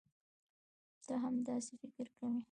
تۀ 1.05 1.13
هم 1.23 1.35
داسې 1.47 1.73
فکر 1.81 2.05
کوې؟ 2.17 2.39